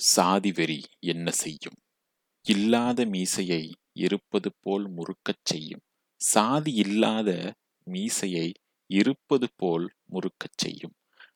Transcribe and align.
சாதி 0.00 0.52
வெறி 0.52 0.84
என்ன 1.00 1.30
செய்யும்? 1.30 1.76
இல்லாத 2.46 3.04
மீசையை 3.04 3.74
இருப்பது 3.92 4.50
போல் 4.60 4.90
முறுக்கச் 4.90 5.44
செய்யும். 5.44 5.80
சாதி 6.16 6.74
இல்லாத 6.74 7.52
மீசையை 7.84 8.52
இருப்பது 8.86 9.48
போல் 9.56 9.92
முறுக்கச் 10.10 10.56
செய்யும். 10.56 10.94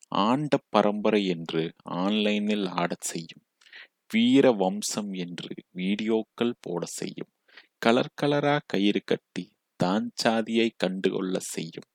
ஆண்ட 0.09 0.59
பரம்பரை 0.69 1.27
என்று 1.27 1.73
ஆன்லைனில் 1.83 2.67
ஆடச் 2.67 3.01
செய்யும். 3.01 3.43
வீர 4.13 4.53
வம்சம் 4.53 5.13
என்று 5.13 5.55
வீடியோக்கள் 5.77 6.55
போட 6.61 6.87
செய்யும். 6.87 7.31
கலர் 7.79 8.13
கலரா 8.23 8.59
கயிறு 8.67 9.01
கட்டி 9.05 9.51
தான் 9.77 10.11
சாதியை 10.15 10.73
கண்டுகொள்ள 10.77 11.39
செய்யும். 11.39 11.91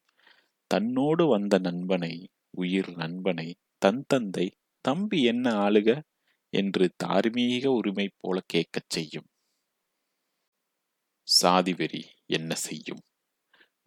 தன்னோடு 0.67 1.27
வந்த 1.27 1.57
நண்பனை 1.57 2.27
உயிர் 2.49 2.95
நண்பனை 2.95 3.55
தன் 3.77 4.03
தந்தை 4.07 4.51
தம்பி 4.81 5.23
என்ன 5.23 5.51
ஆளுக? 5.51 6.01
என்று 6.49 6.93
தார்மீக 6.95 7.71
உரிமை 7.71 8.09
போல 8.17 8.41
கேட்கச் 8.45 8.89
செய்யும். 8.89 9.27
சாதி 11.27 11.73
வெறி 11.73 12.03
என்ன 12.25 12.55
செய்யும்? 12.55 13.01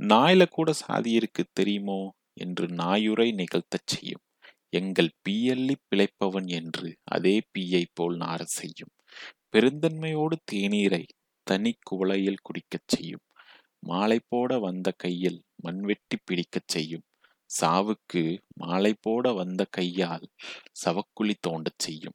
நாயில 0.03 0.47
கூட 0.47 0.73
சாதி 0.73 1.11
இருக்கு 1.11 1.45
தெரியுமோ? 1.53 2.13
என்று 2.33 2.67
நாயுரை 2.67 3.35
நிகழ்த்தச் 3.35 3.87
செய்யும். 3.87 4.21
எங்கள் 4.69 5.11
பியல்லி 5.29 5.75
பிழைப்பவன் 5.91 6.47
என்று 6.47 6.97
அதே 7.05 7.43
பீயை 7.59 7.85
போல் 7.95 8.17
நார 8.17 8.43
செய்யும். 8.43 8.93
பெருந்தன்மையோடு 9.53 10.37
தேநீரை 10.53 11.05
தனி 11.43 11.75
குவளையில் 11.91 12.43
குடிக்கச் 12.43 12.89
செய்யும். 12.89 13.25
மாலை 13.79 14.21
போட 14.29 14.59
வந்த 14.59 14.93
கையில் 14.97 15.43
மண்வெட்டி 15.57 16.17
பிடிக்கச் 16.25 16.69
செய்யும். 16.69 17.03
சாவுக்கு 17.61 18.39
மாலை 18.55 18.95
போட 19.01 19.33
வந்த 19.33 19.67
கையால் 19.71 20.27
சவக்குழி 20.85 21.35
தோண்டச் 21.47 21.79
செய்யும். 21.79 22.13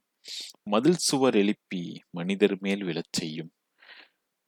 மதில் 0.63 0.95
சுவர் 0.95 1.35
எழுப்பி 1.35 2.03
மனிதர் 2.11 2.57
மேல் 2.59 2.83
விழச் 2.83 3.11
செய்யும். 3.11 3.51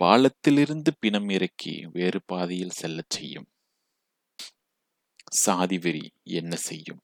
பாலத்திலிருந்து 0.04 0.88
பிணம் 1.00 1.30
இறக்கி 1.30 1.86
வேறு 1.86 2.22
பாதையில் 2.26 2.70
செல்லச் 2.70 3.10
செய்யும். 3.10 3.48
சாதி 5.32 5.78
வெறி 5.80 6.12
என்ன 6.24 6.56
செய்யும்? 6.56 7.02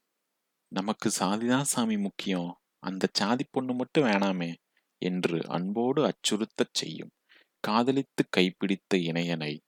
நமக்கு 0.68 1.12
சாதிதான் 1.20 1.62
சாமி 1.62 1.98
முக்கியம். 1.98 2.60
அந்த 2.80 3.08
சாதி 3.14 3.46
பொண்ணு 3.52 3.74
மட்டும் 3.74 4.04
வேணாமே 4.04 4.54
என்று 4.98 5.48
அன்போடு 5.48 6.06
அச்சுறுத்தச் 6.06 6.74
செய்யும். 6.74 7.12
காதலித்து 7.60 8.28
கைப்பிடித்த 8.38 8.98
இணையனை 8.98 9.60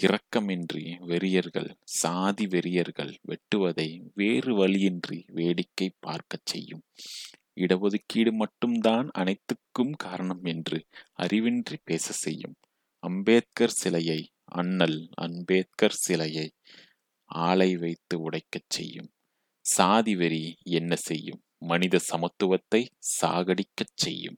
இரக்கமின்றி 0.00 0.98
வெறியர்கள் 1.00 1.74
சாதி 1.84 2.46
வெறியர்கள் 2.46 3.16
வெட்டுவதை 3.28 4.10
வேறு 4.14 4.54
வழியின்றி 4.54 5.24
வேடிக்கை 5.28 5.90
பார்க்கச் 6.00 6.46
செய்யும். 6.46 6.82
இடஒதுக்கீடு 7.56 8.32
மட்டும்தான் 8.32 9.10
அனைத்துக்கும் 9.12 9.92
காரணம் 9.96 10.44
என்று 10.44 10.86
அறிவின்றி 11.18 11.76
பேச 11.84 12.12
செய்யும். 12.12 12.54
அம்பேத்கர் 12.98 13.70
சிலையை 13.70 14.30
அண்ணல் 14.44 15.08
அம்பேத்கர் 15.14 15.92
சிலையை 15.92 16.52
ஆளை 17.24 17.76
வைத்து 17.76 18.30
உடைக்கச் 18.30 18.68
செய்யும். 18.68 19.10
சாதி 19.60 20.16
வெறி 20.16 20.56
என்ன 20.62 20.96
செய்யும்? 20.96 21.40
மனித 21.58 21.98
சமத்துவத்தை 22.12 22.86
சாகடிக்கச் 23.20 23.96
செய்யும். 23.96 24.36